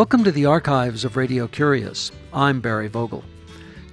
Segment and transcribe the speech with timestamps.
[0.00, 2.10] Welcome to the archives of Radio Curious.
[2.32, 3.22] I'm Barry Vogel.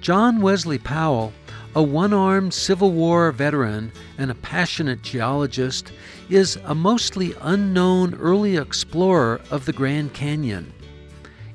[0.00, 1.34] John Wesley Powell,
[1.74, 5.92] a one armed Civil War veteran and a passionate geologist,
[6.30, 10.72] is a mostly unknown early explorer of the Grand Canyon.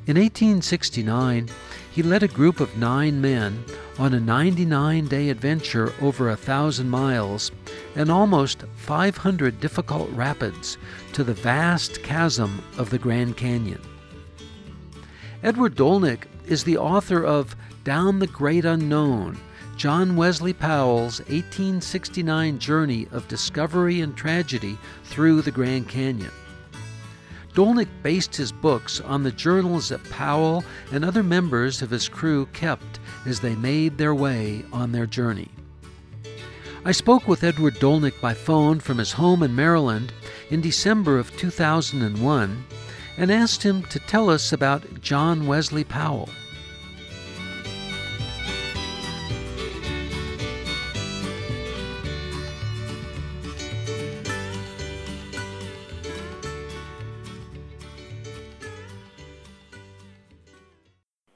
[0.05, 1.49] In 1869,
[1.91, 3.65] he led a group of nine men
[3.97, 7.51] on a 99 day adventure over a thousand miles
[7.95, 10.77] and almost 500 difficult rapids
[11.13, 13.81] to the vast chasm of the Grand Canyon.
[15.43, 19.37] Edward Dolnick is the author of Down the Great Unknown
[19.75, 26.31] John Wesley Powell's 1869 journey of discovery and tragedy through the Grand Canyon.
[27.53, 32.45] Dolnick based his books on the journals that Powell and other members of his crew
[32.53, 35.49] kept as they made their way on their journey.
[36.85, 40.13] I spoke with Edward Dolnick by phone from his home in Maryland
[40.49, 42.63] in December of 2001
[43.17, 46.29] and asked him to tell us about John Wesley Powell.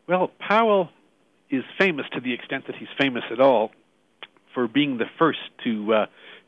[0.07, 0.89] Well, Powell
[1.49, 3.71] is famous to the extent that he's famous at all
[4.53, 6.05] for being the first to uh,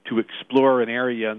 [0.08, 1.34] to explore an area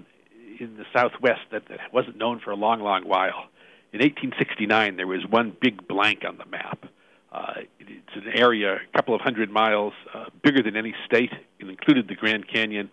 [0.61, 3.50] in the Southwest that, that wasn't known for a long, long while
[3.93, 6.87] in 1869, there was one big blank on the map.
[7.33, 11.33] Uh, it's an area a couple of hundred miles uh, bigger than any state.
[11.59, 12.91] It included the Grand Canyon.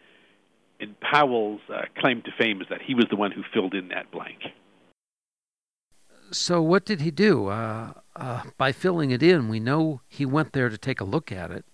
[0.80, 3.90] And Powell's uh, claim to fame is that he was the one who filled in
[3.90, 4.40] that blank.
[6.32, 7.48] So, what did he do?
[7.48, 11.32] Uh, uh, by filling it in, we know he went there to take a look
[11.32, 11.66] at it.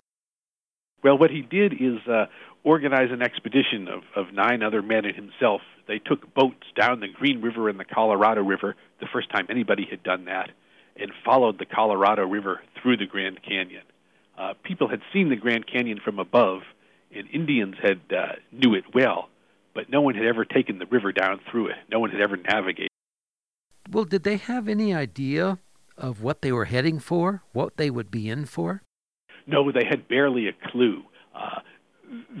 [1.02, 2.26] Well, what he did is uh,
[2.62, 5.60] organize an expedition of, of nine other men and himself.
[5.86, 9.86] They took boats down the Green River and the Colorado River, the first time anybody
[9.88, 10.50] had done that,
[10.96, 13.82] and followed the Colorado River through the Grand Canyon.
[14.38, 16.62] Uh, people had seen the Grand Canyon from above,
[17.14, 19.28] and Indians had uh, knew it well,
[19.74, 21.76] but no one had ever taken the river down through it.
[21.90, 22.88] No one had ever navigated.
[23.90, 25.58] Well, did they have any idea
[25.96, 28.82] of what they were heading for, what they would be in for?
[29.46, 31.02] No, they had barely a clue.
[31.34, 31.60] Uh,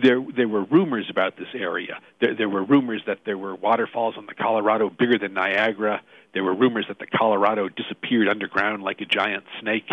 [0.02, 2.00] there there were rumors about this area.
[2.20, 6.02] There, there were rumors that there were waterfalls on the Colorado bigger than Niagara.
[6.32, 9.88] There were rumors that the Colorado disappeared underground like a giant snake,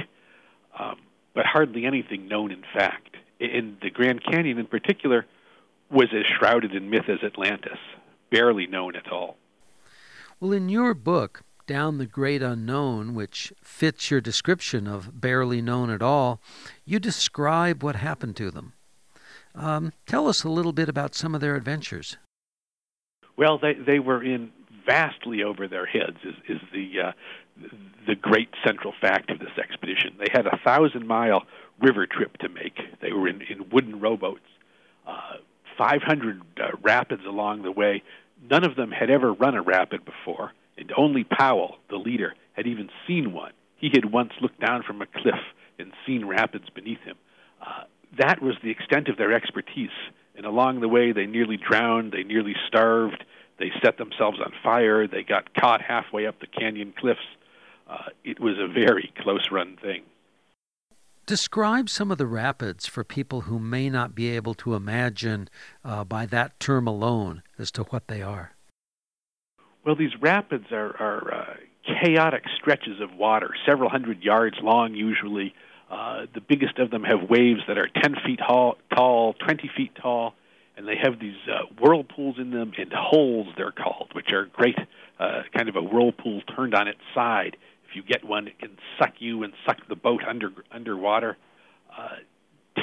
[0.78, 0.97] um,
[1.34, 3.18] but hardly anything known in fact.
[3.40, 5.25] In the Grand Canyon, in particular,
[5.90, 7.80] was as shrouded in myth as Atlantis,
[8.30, 9.36] barely known at all.
[10.40, 15.90] Well, in your book, Down the Great Unknown, which fits your description of barely known
[15.90, 16.41] at all,
[16.86, 18.74] you describe what happened to them.
[19.56, 22.18] Um, tell us a little bit about some of their adventures.
[23.38, 24.52] Well, they they were in
[24.86, 26.18] vastly over their heads.
[26.24, 27.12] Is is the uh,
[28.08, 30.16] the great central fact of this expedition?
[30.20, 31.44] They had a thousand mile
[31.82, 32.78] river trip to make.
[33.02, 34.42] They were in in wooden rowboats,
[35.08, 35.38] uh,
[35.78, 38.04] 500 uh, rapids along the way.
[38.50, 42.68] None of them had ever run a rapid before, and only Powell, the leader, had
[42.68, 43.52] even seen one.
[43.78, 45.40] He had once looked down from a cliff
[45.80, 47.16] and seen rapids beneath him.
[48.22, 49.90] That was the extent of their expertise.
[50.36, 53.26] And along the way, they nearly drowned, they nearly starved,
[53.58, 57.20] they set themselves on fire, they got caught halfway up the canyon cliffs.
[57.90, 60.04] Uh, it was a very close run thing.
[61.26, 65.50] Describe some of the rapids for people who may not be able to imagine
[65.84, 68.52] uh, by that term alone as to what they are.
[69.84, 71.53] Well, these rapids are, are uh,
[72.03, 75.56] chaotic stretches of water, several hundred yards long usually,
[75.91, 79.91] uh, the biggest of them have waves that are 10 feet tall, tall 20 feet
[80.02, 80.34] tall,
[80.78, 84.78] and they have these uh, whirlpools in them and holes, they're called, which are great,
[85.19, 87.58] uh, kind of a whirlpool turned on its side.
[87.90, 91.35] If you get one, it can suck you and suck the boat under underwater.
[91.96, 92.16] Uh,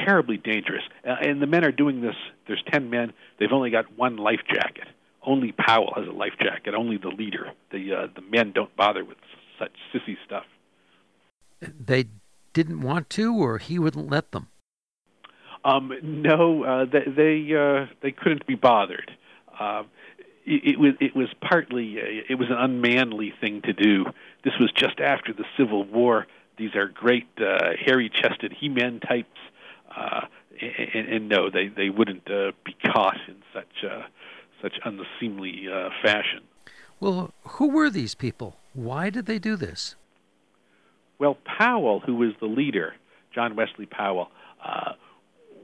[0.07, 0.83] terribly dangerous.
[1.03, 2.15] Uh, and the men are doing this.
[2.47, 3.15] There's 10 men.
[3.41, 4.87] They've only got one life jacket.
[5.25, 6.75] Only Powell has a life jacket.
[6.75, 7.53] Only the leader.
[7.73, 9.17] The uh, the men don't bother with
[9.59, 10.45] such sissy stuff.
[11.61, 12.05] They
[12.53, 14.49] didn't want to, or he wouldn't let them?
[15.65, 19.11] Um, no, uh, they they, uh, they couldn't be bothered.
[19.59, 19.83] Uh,
[20.47, 24.07] it, it was it was partly a, it was an unmanly thing to do.
[24.45, 26.27] This was just after the Civil War.
[26.57, 29.39] These are great uh, hairy-chested he-men types,
[29.97, 30.23] uh,
[30.61, 34.03] and, and no, they they wouldn't uh, be caught in such uh,
[34.63, 36.43] such unseemly uh, fashion.
[37.01, 38.57] Well, who were these people?
[38.73, 39.95] Why did they do this?
[41.19, 42.95] Well, Powell, who was the leader,
[43.35, 44.29] John Wesley Powell,
[44.65, 44.93] uh,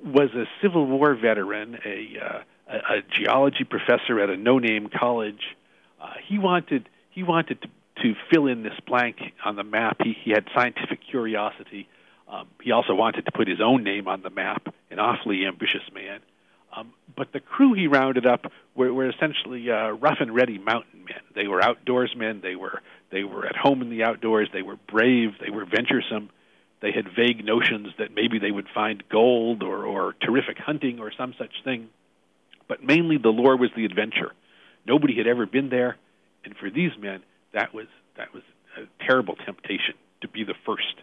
[0.04, 5.56] was a Civil War veteran, a, uh, a, a geology professor at a no-name college.
[6.00, 7.68] Uh, he wanted he wanted to,
[8.02, 9.98] to fill in this blank on the map.
[10.02, 11.88] He, he had scientific curiosity.
[12.28, 15.82] Um, he also wanted to put his own name on the map, an awfully ambitious
[15.94, 16.18] man.
[16.76, 21.04] Um, but the crew he rounded up were, were essentially uh, rough and ready mountain
[21.04, 21.20] men.
[21.34, 22.42] They were outdoorsmen.
[22.42, 24.48] They were they were at home in the outdoors.
[24.52, 25.30] They were brave.
[25.40, 26.30] They were venturesome.
[26.80, 31.12] They had vague notions that maybe they would find gold or, or terrific hunting or
[31.16, 31.88] some such thing.
[32.68, 34.32] But mainly the lure was the adventure.
[34.86, 35.96] Nobody had ever been there,
[36.44, 37.22] and for these men,
[37.52, 37.86] that was
[38.16, 38.42] that was
[38.76, 40.96] a terrible temptation to be the first.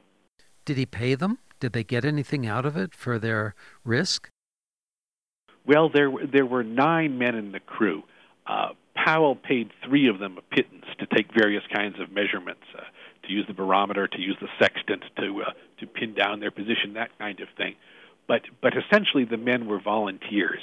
[0.65, 1.39] Did he pay them?
[1.59, 4.29] Did they get anything out of it for their risk?
[5.65, 8.03] Well, there there were nine men in the crew.
[8.45, 12.81] Uh, Powell paid three of them a pittance to take various kinds of measurements, uh,
[13.23, 16.93] to use the barometer, to use the sextant, to uh, to pin down their position,
[16.93, 17.75] that kind of thing.
[18.27, 20.61] But but essentially, the men were volunteers.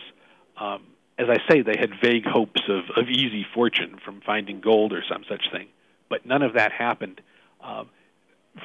[0.57, 0.83] Um,
[1.19, 5.03] as I say, they had vague hopes of, of easy fortune from finding gold or
[5.09, 5.67] some such thing,
[6.09, 7.21] but none of that happened.
[7.61, 7.89] Um,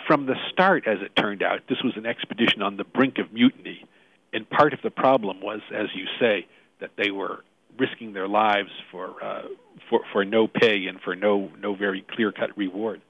[0.07, 3.31] from the start, as it turned out, this was an expedition on the brink of
[3.33, 3.85] mutiny,
[4.33, 6.47] and part of the problem was, as you say,
[6.79, 7.43] that they were
[7.77, 9.43] risking their lives for uh,
[9.89, 13.01] for for no pay and for no no very clear cut reward,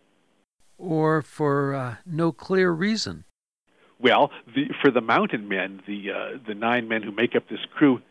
[0.77, 3.25] or for uh, no clear reason.
[3.99, 7.59] Well, the, for the mountain men, the uh, the nine men who make up this
[7.73, 8.01] crew,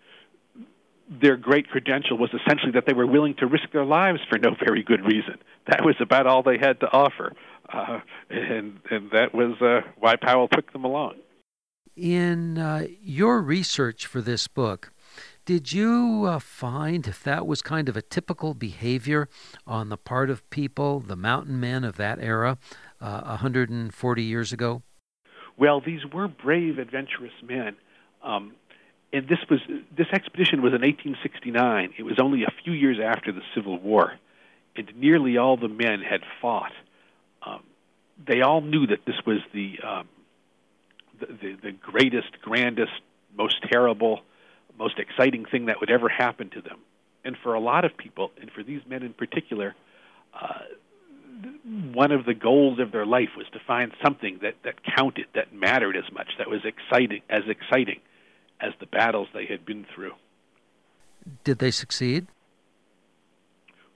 [1.08, 4.54] their great credential was essentially that they were willing to risk their lives for no
[4.64, 5.38] very good reason.
[5.66, 7.34] That was about all they had to offer,
[7.72, 8.00] uh,
[8.30, 11.16] and and that was uh, why Powell took them along.
[11.96, 14.92] In uh, your research for this book,
[15.44, 19.28] did you uh, find if that was kind of a typical behavior
[19.66, 22.56] on the part of people, the mountain men of that era,
[23.00, 24.82] uh, 140 years ago?
[25.58, 27.76] Well, these were brave, adventurous men.
[28.22, 28.52] Um,
[29.12, 29.60] and this was
[29.94, 31.94] this expedition was in 1869.
[31.98, 34.14] It was only a few years after the Civil War,
[34.76, 36.72] and nearly all the men had fought.
[37.46, 37.62] Um,
[38.26, 40.08] they all knew that this was the, um,
[41.22, 42.92] the, the the greatest, grandest,
[43.36, 44.20] most terrible
[44.78, 46.78] most exciting thing that would ever happen to them.
[47.24, 49.74] And for a lot of people, and for these men in particular,
[50.34, 50.60] uh,
[51.92, 55.52] one of the goals of their life was to find something that, that counted, that
[55.52, 58.00] mattered as much, that was exciting as exciting
[58.60, 60.12] as the battles they had been through.
[61.44, 62.26] Did they succeed?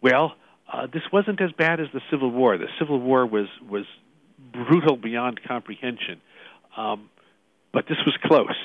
[0.00, 0.34] Well,
[0.73, 2.58] uh, this wasn't as bad as the Civil War.
[2.58, 3.87] The Civil War was was
[4.52, 6.20] brutal beyond comprehension,
[6.76, 7.08] um,
[7.76, 8.56] but this was close.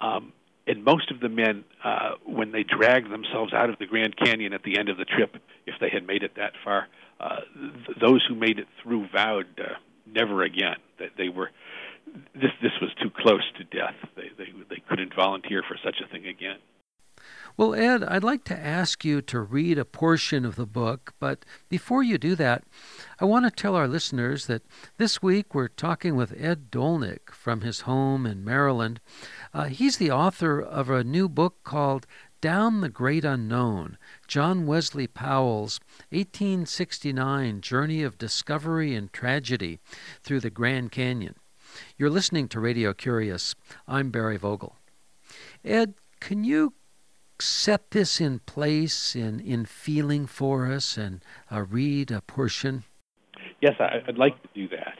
[0.00, 0.32] Um,
[0.64, 4.52] and most of the men, uh, when they dragged themselves out of the Grand Canyon
[4.52, 5.34] at the end of the trip,
[5.66, 6.86] if they had made it that far,
[7.18, 9.74] uh, th- those who made it through vowed uh,
[10.06, 10.76] never again.
[11.00, 11.50] That they were
[12.32, 13.96] this this was too close to death.
[14.14, 16.58] They they they couldn't volunteer for such a thing again.
[17.56, 21.44] Well, Ed, I'd like to ask you to read a portion of the book, but
[21.68, 22.64] before you do that,
[23.18, 24.62] I want to tell our listeners that
[24.96, 29.00] this week we're talking with Ed Dolnick from his home in Maryland.
[29.52, 32.06] Uh, he's the author of a new book called
[32.40, 35.80] Down the Great Unknown John Wesley Powell's
[36.10, 39.80] 1869 Journey of Discovery and Tragedy
[40.22, 41.34] through the Grand Canyon.
[41.98, 43.54] You're listening to Radio Curious.
[43.86, 44.76] I'm Barry Vogel.
[45.64, 46.72] Ed, can you
[47.40, 52.84] set this in place in, in feeling for us and uh, read a portion?
[53.60, 54.98] Yes, I, would like to do that.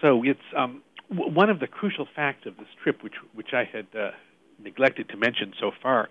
[0.00, 3.64] So it's um, w- one of the crucial facts of this trip, which which I
[3.64, 4.10] had uh,
[4.58, 6.08] neglected to mention so far,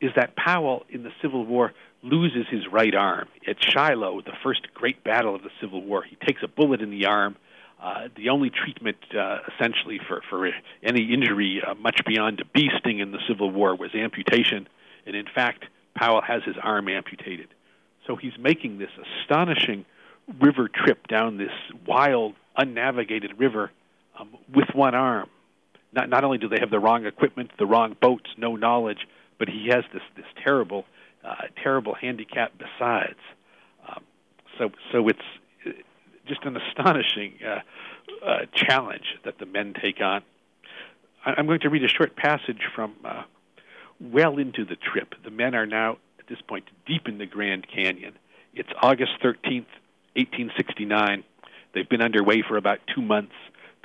[0.00, 1.72] is that Powell in the Civil War
[2.02, 6.02] loses his right arm at Shiloh, the first great battle of the Civil War.
[6.02, 7.36] He takes a bullet in the arm.
[7.80, 10.50] Uh, the only treatment, uh, essentially, for, for
[10.82, 14.68] any injury uh, much beyond a bee sting in the Civil War was amputation.
[15.06, 17.48] And in fact, Powell has his arm amputated.
[18.06, 18.90] So he's making this
[19.22, 19.84] astonishing
[20.40, 21.52] river trip down this
[21.86, 23.70] wild, unnavigated river
[24.18, 25.28] um, with one arm.
[25.92, 29.06] Not, not only do they have the wrong equipment, the wrong boats, no knowledge,
[29.38, 30.84] but he has this, this terrible,
[31.24, 33.18] uh, terrible handicap besides.
[33.88, 34.02] Um,
[34.58, 35.18] so, so it's
[36.28, 37.60] just an astonishing uh,
[38.24, 40.22] uh, challenge that the men take on.
[41.24, 43.22] I'm going to read a short passage from uh,
[44.00, 45.14] well into the trip.
[45.24, 48.14] The men are now, at this point, deep in the Grand Canyon.
[48.54, 49.66] It's August 13th,
[50.14, 51.24] 1869.
[51.74, 53.34] They've been underway for about two months.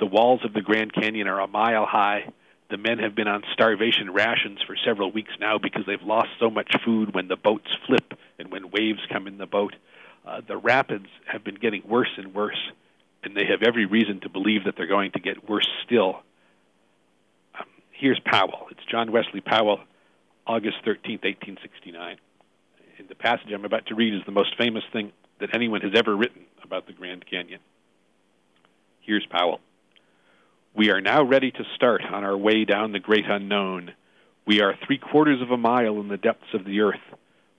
[0.00, 2.32] The walls of the Grand Canyon are a mile high.
[2.70, 6.50] The men have been on starvation rations for several weeks now because they've lost so
[6.50, 9.74] much food when the boats flip and when waves come in the boat
[10.26, 12.58] uh, the rapids have been getting worse and worse,
[13.22, 16.22] and they have every reason to believe that they're going to get worse still.
[17.58, 18.66] Um, here's Powell.
[18.70, 19.80] It's John Wesley Powell,
[20.46, 22.16] August 13, 1869.
[22.98, 25.92] And the passage I'm about to read is the most famous thing that anyone has
[25.94, 27.60] ever written about the Grand Canyon.
[29.00, 29.60] Here's Powell.
[30.74, 33.92] We are now ready to start on our way down the great unknown.
[34.46, 37.00] We are three quarters of a mile in the depths of the earth.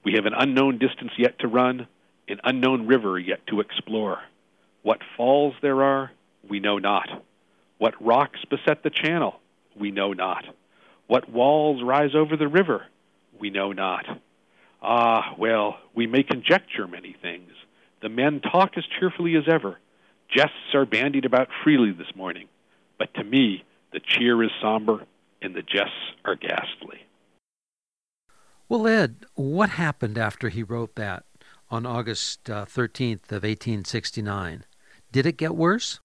[0.04, 1.88] We have an unknown distance yet to run,
[2.28, 4.20] an unknown river yet to explore.
[4.82, 6.12] What falls there are,
[6.50, 7.08] we know not.
[7.78, 9.40] What rocks beset the channel,
[9.78, 10.46] we know not.
[11.08, 12.86] What walls rise over the river,
[13.40, 14.06] we know not.
[14.82, 17.52] Ah, well, we may conjecture many things.
[18.02, 19.80] The men talk as cheerfully as ever.
[20.30, 22.48] Jests are bandied about freely this morning.
[22.98, 25.06] But to me, the cheer is somber
[25.42, 27.02] and the jests are ghastly.
[28.68, 31.25] Well, Ed, what happened after he wrote that
[31.70, 34.66] on August uh, 13th of 1869?
[35.12, 36.00] Did it get worse?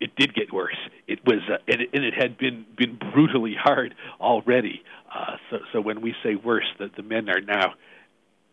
[0.00, 0.76] It did get worse.
[1.06, 4.82] It was, uh, and, it, and, it, had been been brutally hard already.
[5.14, 7.74] Uh, so, so when we say worse, that the men are now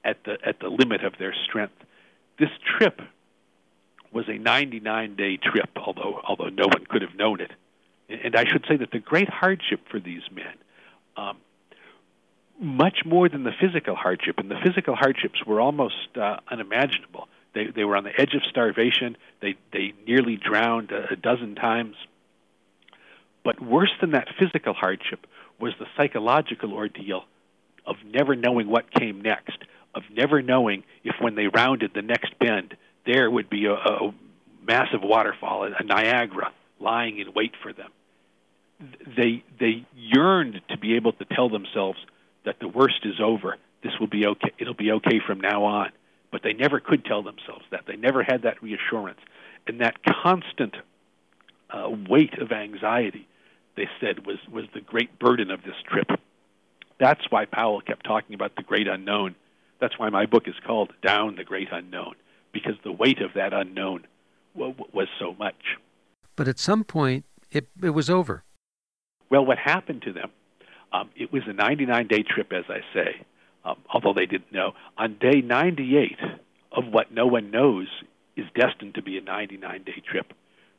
[0.04, 1.74] at the at the limit of their strength.
[2.38, 3.02] This trip
[4.12, 7.52] was a 99 day trip, although although no one could have known it.
[8.10, 10.56] And I should say that the great hardship for these men,
[11.16, 11.38] um,
[12.60, 17.28] much more than the physical hardship, and the physical hardships were almost uh, unimaginable.
[17.54, 19.18] They they were on the edge of starvation.
[19.42, 21.96] They they nearly drowned a, a dozen times.
[23.44, 25.26] But worse than that physical hardship
[25.60, 27.24] was the psychological ordeal
[27.86, 29.58] of never knowing what came next,
[29.96, 32.76] of never knowing if when they rounded the next bend
[33.06, 34.14] there would be a, a
[34.66, 37.92] massive waterfall, a Niagara, lying in wait for them.
[39.18, 42.00] They they yearned to be able to tell themselves
[42.46, 43.58] that the worst is over.
[43.84, 44.52] This will be okay.
[44.60, 45.92] It'll be okay from now on.
[46.32, 47.86] But they never could tell themselves that.
[47.88, 49.20] They never had that reassurance,
[49.66, 50.76] and that constant
[51.72, 53.28] uh, weight of anxiety,
[53.76, 56.20] they said, was was the great burden of this trip.
[57.00, 59.36] That's why Powell kept talking about the great unknown.
[59.80, 62.16] That's why my book is called Down the Great Unknown
[62.52, 64.06] because the weight of that unknown
[64.54, 65.78] was so much.
[66.36, 68.44] But at some point, it, it was over.
[69.30, 70.32] Well, what happened to them?
[70.92, 73.22] Um, it was a 99 day trip, as I say,
[73.64, 74.74] um, although they didn't know.
[74.98, 76.18] On day 98
[76.72, 77.88] of what no one knows
[78.36, 80.34] is destined to be a 99 day trip,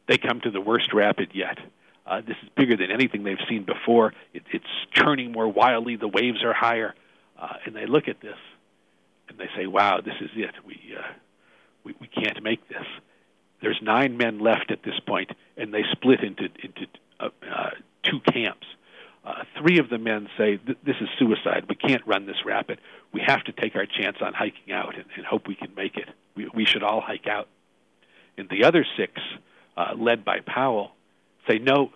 [0.09, 1.59] they come to the worst rapid yet.
[2.07, 4.13] Uh, this is bigger than anything they've seen before.
[4.35, 5.97] It, it's churning more wildly.
[5.97, 6.95] The waves are higher,
[7.41, 8.39] uh, and they look at this
[9.29, 10.55] and they say, "Wow, this is it.
[10.67, 11.13] We uh,
[11.85, 12.85] we, we can't make this.
[13.63, 16.87] There's nine men left at this point, and they split into into
[17.21, 17.71] uh, uh,
[18.03, 18.67] two camps.
[19.25, 21.67] Uh, three of the men say this is suicide.
[21.69, 22.81] We can't run this rapid.
[23.13, 25.97] We have to take our chance on hiking out and, and hope we can make
[25.97, 26.09] it.
[26.35, 27.49] We, we should all hike out.
[28.39, 29.13] And the other six,
[29.77, 30.93] uh, led by Powell,
[31.49, 31.91] say no.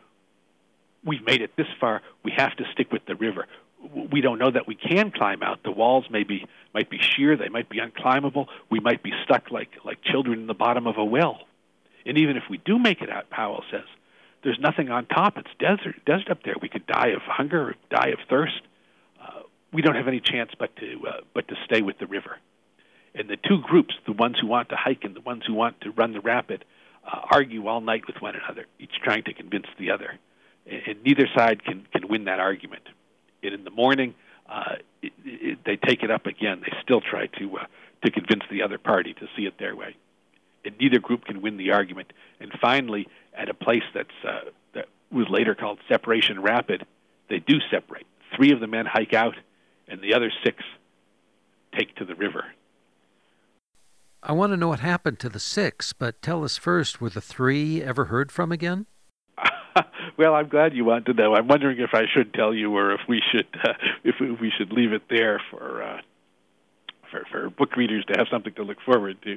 [1.02, 2.02] We've made it this far.
[2.22, 3.46] We have to stick with the river
[3.92, 5.62] we don't know that we can climb out.
[5.62, 8.46] The walls may be might be sheer, they might be unclimbable.
[8.70, 11.40] We might be stuck like like children in the bottom of a well.
[12.06, 13.84] And even if we do make it out, Powell says,
[14.44, 15.36] there's nothing on top.
[15.38, 16.54] It's desert, desert up there.
[16.60, 18.60] We could die of hunger, die of thirst.
[19.20, 19.40] Uh,
[19.72, 22.38] we don't have any chance but to uh, but to stay with the river.
[23.14, 25.80] And the two groups, the ones who want to hike and the ones who want
[25.82, 26.64] to run the rapid,
[27.06, 30.18] uh, argue all night with one another, each trying to convince the other.
[30.66, 32.82] And, and neither side can can win that argument
[33.42, 34.14] it in the morning.
[34.48, 36.60] Uh, it, it, they take it up again.
[36.60, 37.66] They still try to uh,
[38.04, 39.96] to convince the other party to see it their way.
[40.64, 42.12] And neither group can win the argument.
[42.40, 46.86] And finally, at a place that's uh, that was later called Separation Rapid,
[47.28, 48.06] they do separate.
[48.36, 49.36] Three of the men hike out,
[49.88, 50.62] and the other six
[51.76, 52.44] take to the river.
[54.22, 57.20] I want to know what happened to the six, but tell us first were the
[57.20, 58.86] three ever heard from again?
[60.16, 61.34] well, I'm glad you want to know.
[61.34, 64.72] I'm wondering if I should tell you, or if we should, uh, if we should
[64.72, 66.00] leave it there for, uh,
[67.10, 69.36] for for book readers to have something to look forward to.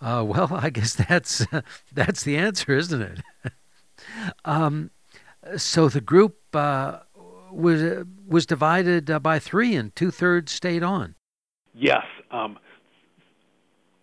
[0.00, 1.46] Uh, well, I guess that's
[1.92, 3.20] that's the answer, isn't it?
[4.44, 4.90] um,
[5.56, 7.00] so the group uh,
[7.50, 11.14] was was divided uh, by three, and two thirds stayed on.
[11.74, 12.04] Yes.
[12.30, 12.58] Um,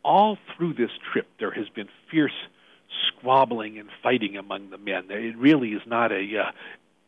[0.03, 2.33] all through this trip, there has been fierce
[3.07, 5.05] squabbling and fighting among the men.
[5.09, 6.51] It really is not a uh,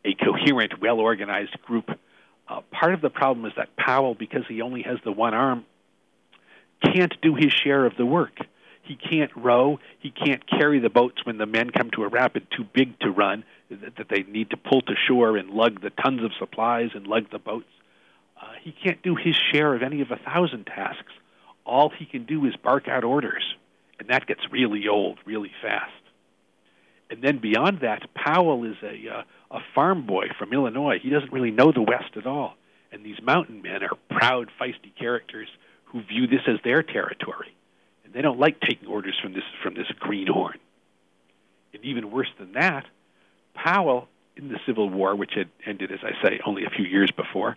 [0.04, 1.90] a coherent, well organized group.
[2.46, 5.64] Uh, part of the problem is that Powell, because he only has the one arm,
[6.82, 8.36] can't do his share of the work.
[8.84, 9.80] He can't row.
[9.98, 13.10] He can't carry the boats when the men come to a rapid too big to
[13.10, 17.06] run, that they need to pull to shore and lug the tons of supplies and
[17.06, 17.66] lug the boats.
[18.40, 21.12] Uh, he can't do his share of any of a thousand tasks.
[21.64, 23.42] All he can do is bark out orders
[23.98, 25.92] and that gets really old really fast.
[27.10, 30.98] And then beyond that, Powell is a uh, a farm boy from Illinois.
[31.00, 32.54] He doesn't really know the West at all.
[32.90, 35.48] And these mountain men are proud, feisty characters
[35.84, 37.54] who view this as their territory,
[38.14, 40.58] they don't like taking orders from this from this greenhorn.
[41.74, 42.86] And even worse than that,
[43.54, 47.10] Powell in the Civil War, which had ended, as I say, only a few years
[47.10, 47.56] before,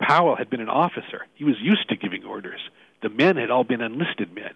[0.00, 1.26] Powell had been an officer.
[1.34, 2.60] He was used to giving orders.
[3.02, 4.52] The men had all been enlisted men.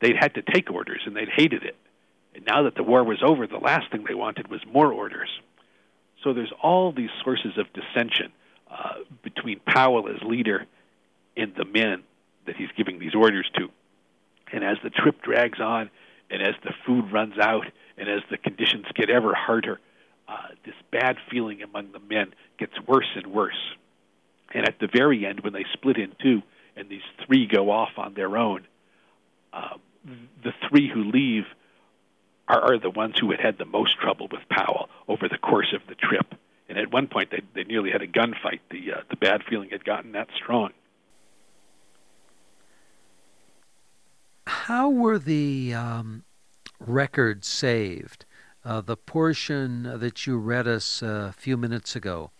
[0.00, 1.76] They'd had to take orders, and they'd hated it.
[2.34, 5.28] And now that the war was over, the last thing they wanted was more orders.
[6.22, 8.32] So there's all these sources of dissension
[8.70, 10.66] uh, between Powell as leader
[11.36, 12.02] and the men
[12.46, 13.70] that he's giving these orders to.
[14.52, 15.90] And as the trip drags on,
[16.30, 17.66] and as the food runs out,
[17.96, 19.80] and as the conditions get ever harder,
[20.28, 23.74] uh, this bad feeling among the men gets worse and worse.
[24.54, 26.42] And at the very end, when they split in two
[26.76, 28.66] and these three go off on their own,
[29.52, 29.76] uh,
[30.42, 31.44] the three who leave
[32.48, 35.74] are, are the ones who had had the most trouble with Powell over the course
[35.74, 36.34] of the trip.
[36.68, 38.60] And at one point, they, they nearly had a gunfight.
[38.70, 40.70] The, uh, the bad feeling had gotten that strong.
[44.46, 46.24] How were the um,
[46.78, 48.24] records saved?
[48.64, 52.30] Uh, the portion that you read us a few minutes ago,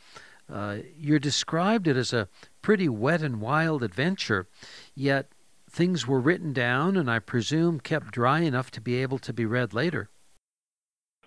[0.52, 2.28] uh, you described it as a
[2.60, 4.46] pretty wet and wild adventure,
[4.94, 5.28] yet
[5.68, 9.46] things were written down and I presume kept dry enough to be able to be
[9.46, 10.10] read later.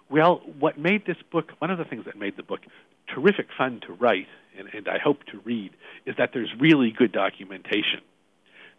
[0.09, 2.59] Well, what made this book, one of the things that made the book
[3.13, 4.27] terrific fun to write,
[4.57, 5.71] and, and I hope to read,
[6.05, 8.01] is that there's really good documentation.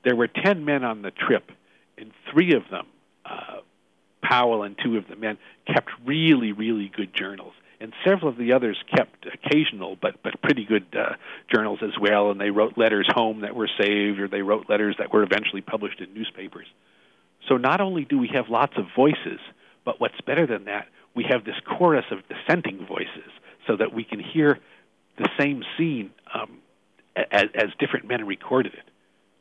[0.04, 1.50] There were 10 men on the trip,
[1.98, 2.86] and three of them,
[3.24, 3.58] uh,
[4.22, 7.54] Powell and two of the men, kept really, really good journals.
[7.78, 11.14] And several of the others kept occasional but but pretty good uh,
[11.52, 12.30] journals as well.
[12.30, 15.60] And they wrote letters home that were saved or they wrote letters that were eventually
[15.60, 16.66] published in newspapers.
[17.48, 19.40] So not only do we have lots of voices
[19.84, 23.32] but what's better than that we have this chorus of dissenting voices
[23.66, 24.60] so that we can hear
[25.16, 26.58] the same scene um,
[27.32, 28.84] as, as different men recorded it.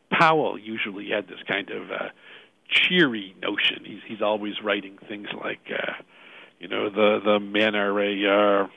[0.10, 2.10] Powell usually had this kind of uh,
[2.70, 5.94] cheery notion he's he's always writing things like uh,
[6.60, 8.68] you know, the the men are a, uh,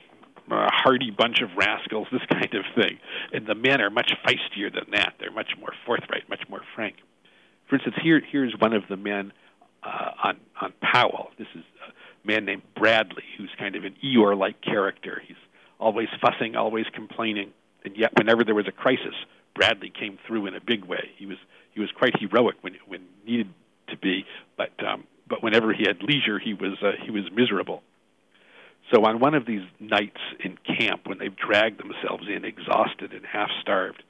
[0.51, 2.99] a hardy bunch of rascals, this kind of thing.
[3.33, 5.15] And the men are much feistier than that.
[5.19, 6.97] They're much more forthright, much more frank.
[7.67, 9.31] For instance, here here's one of the men
[9.83, 11.31] uh, on on Powell.
[11.37, 15.21] This is a man named Bradley, who's kind of an Eeyore-like character.
[15.25, 15.37] He's
[15.79, 17.53] always fussing, always complaining,
[17.85, 19.15] and yet whenever there was a crisis,
[19.55, 21.11] Bradley came through in a big way.
[21.17, 21.37] He was
[21.73, 23.47] he was quite heroic when when needed
[23.91, 24.25] to be,
[24.57, 27.83] but um, but whenever he had leisure, he was uh, he was miserable.
[28.91, 33.23] So on one of these nights in camp, when they've dragged themselves in, exhausted and
[33.25, 34.01] half starved,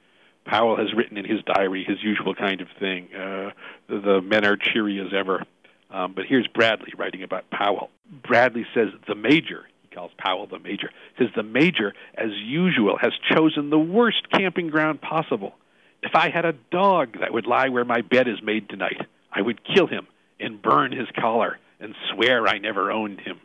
[0.46, 3.08] Powell has written in his diary his usual kind of thing.
[3.14, 3.50] Uh,
[3.88, 5.44] the, men are cheery as ever.
[5.90, 7.90] Um, but here's Bradley writing about Powell.
[8.26, 13.12] Bradley says the major, he calls Powell the major, says the major, as usual, has
[13.30, 15.54] chosen the worst camping ground possible.
[16.02, 19.42] If I had a dog that would lie where my bed is made tonight, I
[19.42, 20.06] would kill him
[20.38, 23.40] and burn his collar and swear I never owned him.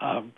[0.00, 0.32] Um,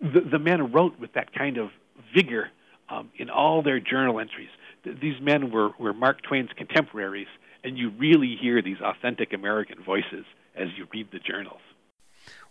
[0.00, 1.70] the, the men wrote with that kind of
[2.14, 2.50] vigor
[2.88, 4.50] um, in all their journal entries.
[4.84, 7.28] Th- these men were, were Mark Twain's contemporaries,
[7.64, 11.60] and you really hear these authentic American voices as you read the journals.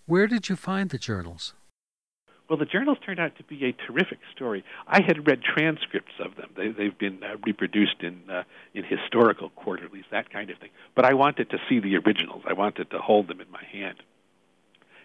[0.06, 1.54] Where did you find the journals?
[2.50, 4.64] Well, the journals turned out to be a terrific story.
[4.88, 6.50] I had read transcripts of them.
[6.56, 10.70] They, they've been uh, reproduced in uh, in historical quarterlies, that kind of thing.
[10.96, 12.44] But I wanted to see the originals.
[12.48, 13.98] I wanted to hold them in my hand.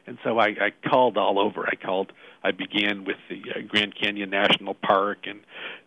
[0.06, 1.66] And so I, I called all over.
[1.66, 2.12] I called.
[2.44, 5.40] I began with the uh, Grand Canyon National Park, and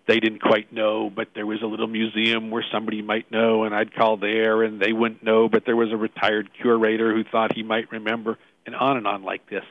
[0.08, 3.76] they didn't quite know, but there was a little museum where somebody might know, and
[3.76, 7.54] I'd call there, and they wouldn't know, but there was a retired curator who thought
[7.54, 9.66] he might remember, and on and on like this.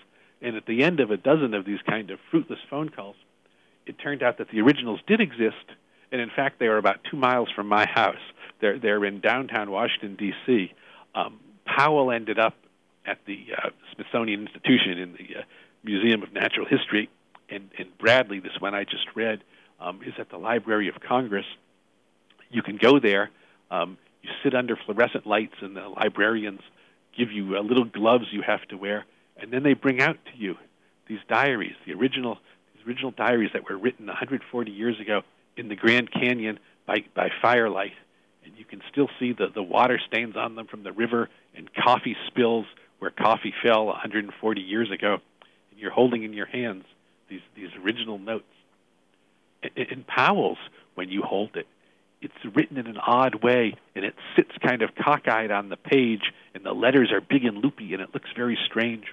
[0.44, 3.16] And at the end of a dozen of these kind of fruitless phone calls,
[3.86, 5.64] it turned out that the originals did exist,
[6.12, 8.20] and in fact, they are about two miles from my house.
[8.60, 10.74] They're, they're in downtown Washington, D.C.
[11.14, 12.54] Um, Powell ended up
[13.06, 15.42] at the uh, Smithsonian Institution in the uh,
[15.82, 17.08] Museum of Natural History,
[17.48, 19.42] and, and Bradley, this one I just read,
[19.80, 21.46] um, is at the Library of Congress.
[22.50, 23.30] You can go there.
[23.70, 26.60] Um, you sit under fluorescent lights, and the librarians
[27.16, 30.36] give you uh, little gloves you have to wear and then they bring out to
[30.36, 30.56] you
[31.08, 32.38] these diaries, the original
[32.74, 35.22] these original diaries that were written 140 years ago
[35.56, 37.92] in the Grand Canyon by by firelight,
[38.44, 41.68] and you can still see the the water stains on them from the river and
[41.74, 42.66] coffee spills
[42.98, 45.18] where coffee fell 140 years ago,
[45.70, 46.84] and you're holding in your hands
[47.28, 48.44] these these original notes.
[49.76, 50.58] In, Powell's,
[50.94, 51.66] when you hold it,
[52.20, 56.32] it's written in an odd way, and it sits kind of cockeyed on the page,
[56.54, 59.06] and the letters are big and loopy, and it looks very strange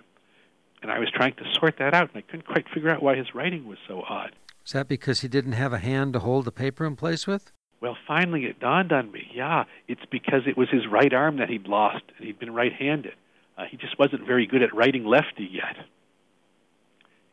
[0.82, 3.16] and I was trying to sort that out, and I couldn't quite figure out why
[3.16, 4.32] his writing was so odd.
[4.66, 7.52] Is that because he didn't have a hand to hold the paper in place with?
[7.82, 9.28] Well, finally it dawned on me.
[9.34, 13.14] Yeah, it's because it was his right arm that he'd lost, and he'd been right-handed.
[13.58, 15.78] Uh, he just wasn't very good at writing lefty yet.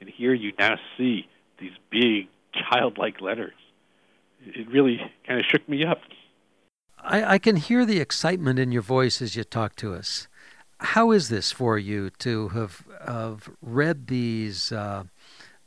[0.01, 3.55] And here you now see these big, childlike letters.
[4.47, 5.99] It really kind of shook me up.
[6.99, 10.29] I, I, can hear the excitement in your voice as you talk to us.
[10.81, 15.05] How is this for you to have, have read these uh,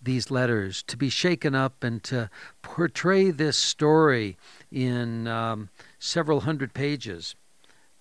[0.04, 2.30] these letters, to be shaken up and to
[2.63, 4.36] portray this story
[4.71, 5.69] in um,
[6.00, 7.36] several hundred pages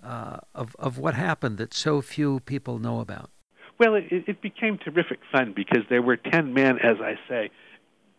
[0.03, 3.31] uh, of, of what happened that so few people know about?
[3.79, 7.51] Well, it, it became terrific fun because there were 10 men, as I say,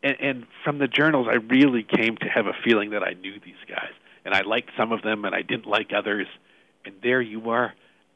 [0.03, 3.39] and, and from the journals, I really came to have a feeling that I knew
[3.43, 3.91] these guys.
[4.25, 6.27] And I liked some of them, and I didn't like others.
[6.85, 7.73] And there you are.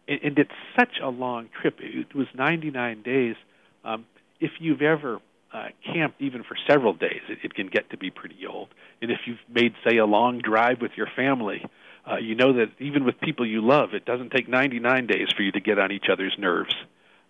[0.08, 1.78] And, and it's such a long trip.
[1.80, 3.36] It was 99 days.
[3.84, 4.06] Um,
[4.40, 5.20] if you've ever
[5.54, 8.70] uh, camped even for several days, it, it can get to be pretty old.
[9.02, 11.66] And if you've made, say, a long drive with your family,
[12.10, 15.42] uh, you know that even with people you love, it doesn't take 99 days for
[15.42, 16.76] you to get on each other's nerves.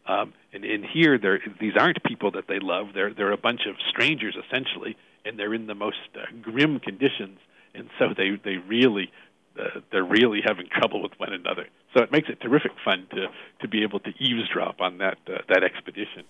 [0.07, 2.87] Um, and, and here, they're, these aren't people that they love.
[2.93, 7.39] They're, they're a bunch of strangers, essentially, and they're in the most uh, grim conditions.
[7.73, 9.11] And so they, they really,
[9.59, 11.67] uh, they're really having trouble with one another.
[11.95, 13.27] So it makes it terrific fun to,
[13.61, 16.23] to be able to eavesdrop on that, uh, that expedition.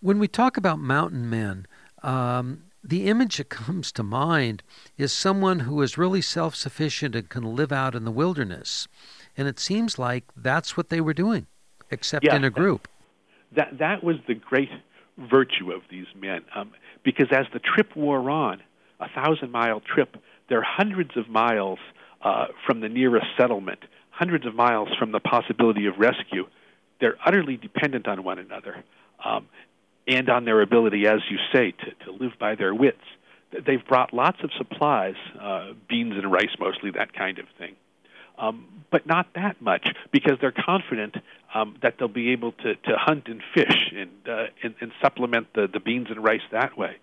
[0.00, 1.66] When we talk about mountain men,
[2.02, 4.62] um, the image that comes to mind
[4.96, 8.88] is someone who is really self sufficient and can live out in the wilderness.
[9.36, 11.46] And it seems like that's what they were doing,
[11.90, 12.88] except yeah, in a group
[13.54, 14.70] that that was the great
[15.16, 16.72] virtue of these men, um,
[17.04, 18.60] because as the trip wore on,
[19.00, 20.16] a thousand mile trip,
[20.48, 21.78] there are hundreds of miles
[22.22, 26.46] uh, from the nearest settlement, hundreds of miles from the possibility of rescue.
[27.00, 28.82] They're utterly dependent on one another
[29.24, 29.48] um,
[30.06, 33.04] and on their ability, as you say, to, to live by their wits.
[33.52, 37.76] They've brought lots of supplies, uh, beans and rice mostly, that kind of thing
[38.38, 41.16] um, but not that much because they're confident
[41.54, 45.48] um, that they'll be able to, to hunt and fish and, uh, and, and supplement
[45.54, 46.96] the, the beans and rice that way.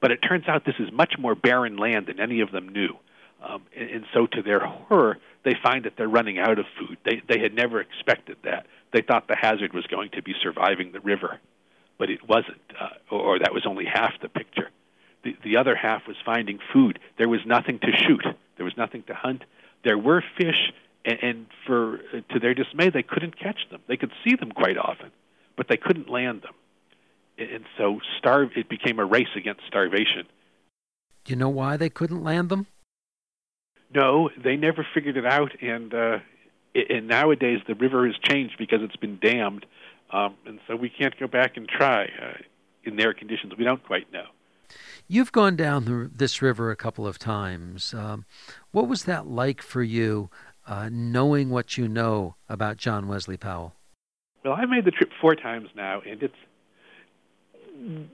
[0.00, 2.96] But it turns out this is much more barren land than any of them knew.
[3.42, 6.98] Um, and, and so, to their horror, they find that they're running out of food.
[7.04, 8.66] They, they had never expected that.
[8.92, 11.38] They thought the hazard was going to be surviving the river,
[11.98, 14.70] but it wasn't, uh, or, that was only half the picture.
[15.24, 16.98] The, the other half was finding food.
[17.16, 18.24] There was nothing to shoot,
[18.56, 19.44] there was nothing to hunt,
[19.84, 20.72] there were fish,
[21.04, 21.98] and, and for
[22.32, 23.80] to their dismay, they couldn't catch them.
[23.86, 25.10] They could see them quite often,
[25.56, 26.54] but they couldn't land them,
[27.38, 28.50] and so starve.
[28.56, 30.26] It became a race against starvation.
[31.24, 32.66] Do you know why they couldn't land them?
[33.94, 36.18] No, they never figured it out, and uh,
[36.74, 39.64] and nowadays the river has changed because it's been dammed,
[40.10, 42.38] um, and so we can't go back and try uh,
[42.84, 43.54] in their conditions.
[43.56, 44.26] We don't quite know.
[45.06, 47.94] You've gone down the, this river a couple of times.
[47.94, 48.26] Um,
[48.72, 50.28] what was that like for you,
[50.66, 53.74] uh, knowing what you know about John Wesley Powell?
[54.44, 56.34] Well, I made the trip four times now, and it's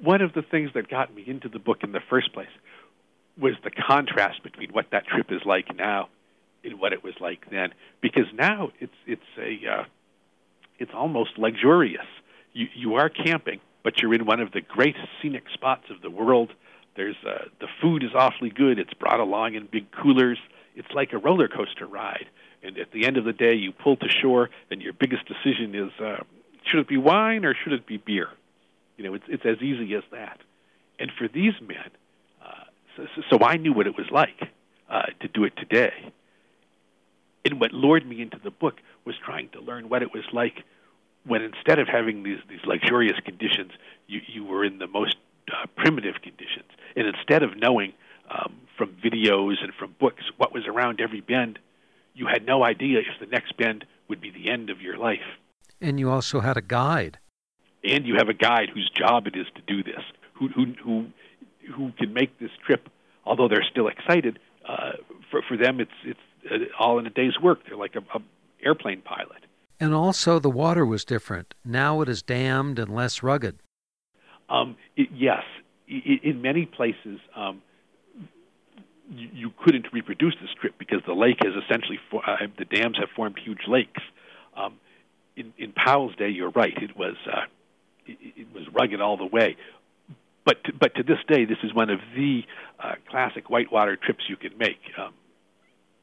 [0.00, 2.48] one of the things that got me into the book in the first place
[3.40, 6.08] was the contrast between what that trip is like now
[6.62, 7.70] and what it was like then.
[8.00, 9.84] Because now it's it's a uh,
[10.78, 12.06] it's almost luxurious.
[12.52, 16.10] You you are camping, but you're in one of the great scenic spots of the
[16.10, 16.52] world.
[16.96, 18.78] There's uh, the food is awfully good.
[18.78, 20.38] It's brought along in big coolers.
[20.76, 22.26] It's like a roller coaster ride.
[22.62, 25.74] And at the end of the day, you pull to shore, and your biggest decision
[25.74, 26.22] is: uh,
[26.64, 28.28] should it be wine or should it be beer?
[28.96, 30.38] You know, it's it's as easy as that.
[30.98, 31.90] And for these men,
[32.96, 34.50] so, so I knew what it was like
[34.88, 35.92] uh, to do it today.
[37.44, 40.64] And what lured me into the book was trying to learn what it was like
[41.26, 43.72] when instead of having these these luxurious conditions,
[44.06, 45.16] you you were in the most
[45.52, 47.92] uh, primitive conditions, and instead of knowing
[48.30, 51.58] um, from videos and from books what was around every bend,
[52.14, 55.38] you had no idea if the next bend would be the end of your life.
[55.80, 57.18] And you also had a guide.
[57.82, 60.02] And you have a guide whose job it is to do this,
[60.34, 61.06] who who who,
[61.76, 62.88] who can make this trip,
[63.24, 64.38] although they're still excited.
[64.68, 64.92] Uh,
[65.30, 67.60] for for them, it's it's uh, all in a day's work.
[67.66, 68.22] They're like a, a
[68.64, 69.44] airplane pilot.
[69.80, 71.54] And also, the water was different.
[71.64, 73.58] Now it is dammed and less rugged.
[74.48, 75.42] Um, it, yes,
[75.88, 77.62] I, in many places, um,
[79.10, 82.96] you, you, couldn't reproduce the strip because the lake has essentially for, uh, the dams
[82.98, 84.02] have formed huge lakes.
[84.56, 84.74] Um,
[85.36, 87.42] in, in Powell's day, you're right; it was uh,
[88.06, 89.56] it, it, was rugged all the way.
[90.44, 92.42] But to, but to this day, this is one of the
[92.78, 94.80] uh, classic whitewater trips you can make.
[94.98, 95.14] Um,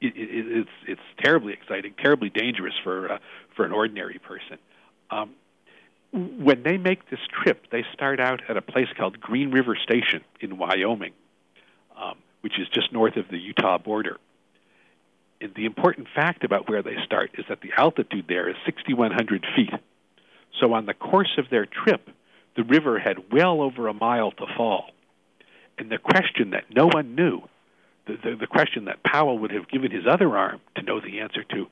[0.01, 3.17] it, it's it's terribly exciting, terribly dangerous for uh,
[3.55, 4.57] for an ordinary person.
[5.11, 5.31] Um,
[6.11, 10.21] when they make this trip, they start out at a place called Green River Station
[10.41, 11.13] in Wyoming,
[11.97, 14.17] um, which is just north of the Utah border.
[15.39, 19.45] And the important fact about where they start is that the altitude there is 6,100
[19.55, 19.73] feet.
[20.59, 22.09] So on the course of their trip,
[22.55, 24.91] the river had well over a mile to fall.
[25.77, 27.41] And the question that no one knew,
[28.07, 31.19] the, the, the question that Powell would have given his other arm to know the
[31.19, 31.67] answer to,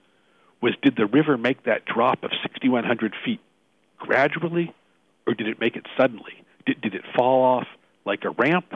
[0.61, 3.39] was did the river make that drop of 6,100 feet
[3.97, 4.73] gradually,
[5.27, 6.43] or did it make it suddenly?
[6.65, 7.67] Did, did it fall off
[8.05, 8.73] like a ramp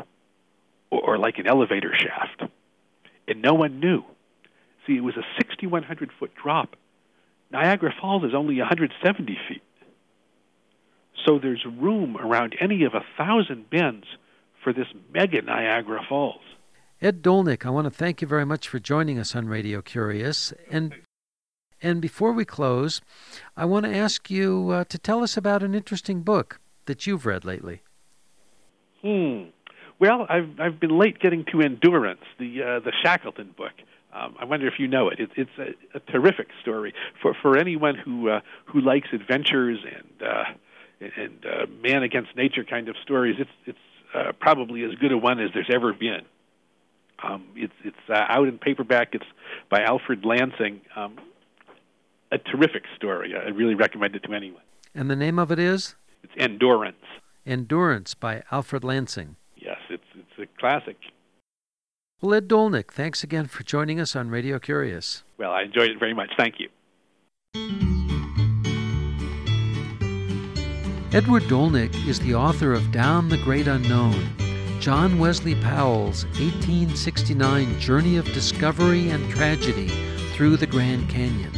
[0.91, 2.51] or, or like an elevator shaft?
[3.27, 4.03] And no one knew.
[4.85, 6.75] See, it was a 6,100 foot drop.
[7.51, 9.61] Niagara Falls is only 170 feet.
[11.25, 14.05] So there's room around any of a thousand bends
[14.63, 16.41] for this mega Niagara Falls.
[17.01, 20.53] Ed Dolnick, I want to thank you very much for joining us on Radio Curious.
[20.69, 20.95] And
[21.81, 23.01] and before we close,
[23.57, 27.25] I want to ask you uh, to tell us about an interesting book that you've
[27.25, 27.81] read lately.
[29.01, 29.49] Hmm.
[29.99, 33.73] Well, I've I've been late getting to Endurance, the uh, the Shackleton book.
[34.13, 35.19] Um, I wonder if you know it.
[35.19, 40.29] it it's a, a terrific story for for anyone who uh, who likes adventures and
[40.29, 40.42] uh,
[41.83, 43.35] man against nature kind of stories.
[43.37, 43.77] It's it's
[44.15, 46.21] uh, probably as good a one as there's ever been.
[47.21, 49.09] Um, it's it's uh, out in paperback.
[49.13, 49.25] It's
[49.69, 50.81] by Alfred Lansing.
[50.95, 51.17] Um,
[52.31, 53.35] a terrific story.
[53.35, 54.63] I really recommend it to anyone.
[54.95, 55.95] And the name of it is?
[56.23, 57.05] It's Endurance.
[57.45, 59.35] Endurance by Alfred Lansing.
[59.55, 60.97] Yes, it's it's a classic.
[62.21, 65.23] Well, Ed Dolnick, thanks again for joining us on Radio Curious.
[65.37, 66.31] Well, I enjoyed it very much.
[66.37, 66.69] Thank you.
[71.13, 74.35] Edward Dolnick is the author of Down the Great Unknown,
[74.79, 79.89] John Wesley Powell's 1869 journey of discovery and tragedy
[80.33, 81.51] through the Grand Canyon.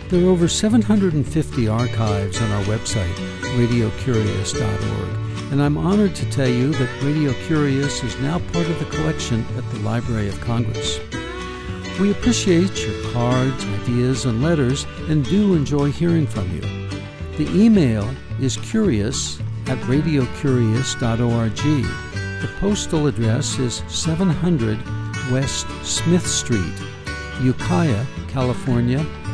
[0.09, 3.13] There are over 750 archives on our website,
[3.59, 8.87] radiocurious.org, and I'm honored to tell you that Radio Curious is now part of the
[8.87, 10.99] collection at the Library of Congress.
[12.01, 16.63] We appreciate your cards, ideas, and letters and do enjoy hearing from you.
[17.37, 18.09] The email
[18.41, 21.57] is curious at radiocurious.org.
[22.41, 24.79] The postal address is 700
[25.31, 26.73] West Smith Street,
[27.43, 29.05] Ukiah, California